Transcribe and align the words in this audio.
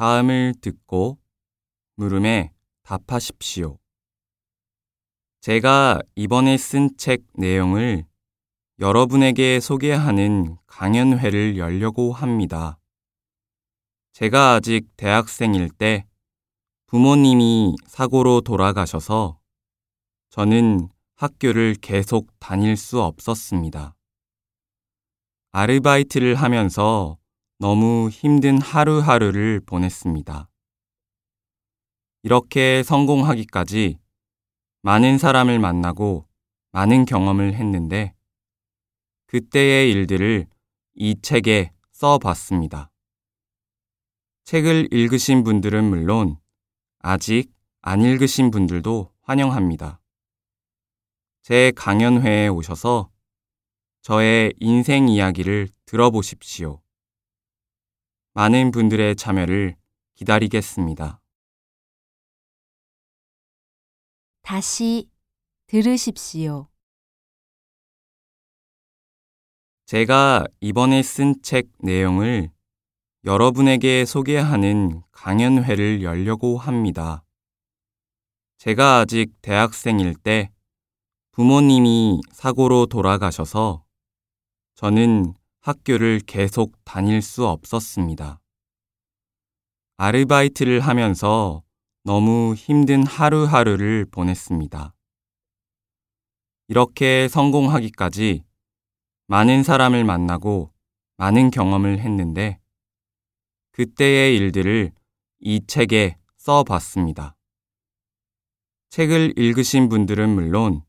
다음을 0.00 0.54
듣고 0.62 1.18
물음에 1.96 2.54
답하십시오. 2.84 3.76
제가 5.42 6.00
이번에 6.16 6.56
쓴 6.56 6.96
책 6.96 7.24
내용을 7.34 8.06
여러분에게 8.78 9.60
소개하는 9.60 10.56
강연회를 10.66 11.58
열려고 11.58 12.14
합니다. 12.14 12.78
제가 14.14 14.54
아직 14.54 14.88
대학생일 14.96 15.68
때 15.68 16.06
부모님이 16.86 17.76
사고로 17.86 18.40
돌아가셔서 18.40 19.38
저는 20.30 20.88
학교를 21.16 21.74
계속 21.74 22.26
다닐 22.38 22.78
수 22.78 23.02
없었습니다. 23.02 23.94
아르바이트를 25.52 26.36
하면서 26.36 27.19
너무 27.60 28.08
힘든 28.08 28.58
하루하루를 28.58 29.60
보냈습니다. 29.60 30.48
이렇게 32.22 32.82
성공하기까지 32.82 33.98
많은 34.80 35.18
사람을 35.18 35.58
만나고 35.58 36.26
많은 36.72 37.04
경험을 37.04 37.52
했는데 37.52 38.14
그때의 39.26 39.92
일들을 39.92 40.46
이 40.94 41.20
책에 41.20 41.70
써 41.92 42.16
봤습니다. 42.16 42.90
책을 44.44 44.88
읽으신 44.90 45.44
분들은 45.44 45.84
물론 45.84 46.38
아직 47.00 47.52
안 47.82 48.00
읽으신 48.00 48.50
분들도 48.50 49.12
환영합니다. 49.20 50.00
제 51.42 51.72
강연회에 51.76 52.48
오셔서 52.48 53.10
저의 54.00 54.54
인생 54.60 55.10
이야기를 55.10 55.68
들어보십시오. 55.84 56.80
많은 58.32 58.70
분들의 58.70 59.16
참여를 59.16 59.76
기다리겠습니다. 60.14 61.20
다시 64.42 65.08
들으십시오. 65.66 66.68
제가 69.86 70.44
이번에 70.60 71.02
쓴 71.02 71.42
책 71.42 71.68
내용을 71.78 72.50
여러분에게 73.24 74.04
소개하는 74.04 75.02
강연회를 75.10 76.02
열려고 76.02 76.56
합니다. 76.56 77.24
제가 78.58 79.00
아직 79.00 79.32
대학생일 79.42 80.14
때 80.14 80.50
부모님이 81.32 82.20
사고로 82.32 82.86
돌아가셔서 82.86 83.84
저는 84.74 85.34
학교를 85.60 86.20
계속 86.26 86.72
다닐 86.84 87.20
수 87.20 87.46
없었습니다. 87.46 88.40
아르바이트를 89.96 90.80
하면서 90.80 91.62
너무 92.02 92.54
힘든 92.54 93.06
하루하루를 93.06 94.06
보냈습니다. 94.10 94.94
이렇게 96.68 97.28
성공하기까지 97.28 98.42
많은 99.26 99.62
사람을 99.62 100.04
만나고 100.04 100.72
많은 101.18 101.50
경험을 101.50 101.98
했는데 101.98 102.58
그때의 103.72 104.36
일들을 104.36 104.92
이 105.40 105.66
책에 105.66 106.16
써 106.36 106.64
봤습니다. 106.64 107.36
책을 108.88 109.34
읽으신 109.36 109.90
분들은 109.90 110.30
물론 110.30 110.82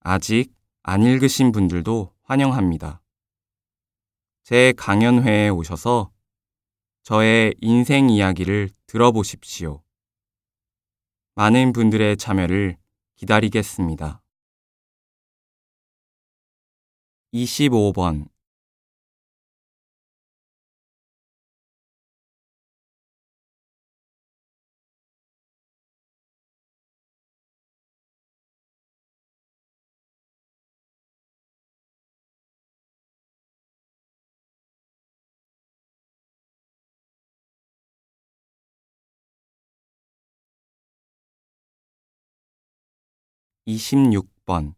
아직 0.00 0.52
안 0.82 1.02
읽으신 1.02 1.52
분들도 1.52 2.14
환영합니다. 2.22 3.02
제 4.48 4.72
강연회에 4.76 5.48
오셔서 5.48 6.12
저의 7.02 7.52
인생 7.60 8.10
이야기를 8.10 8.70
들어보십시오. 8.86 9.82
많은 11.34 11.72
분들의 11.72 12.16
참여를 12.16 12.76
기다리겠습니다. 13.16 14.22
25번 17.34 18.28
26번 43.66 44.75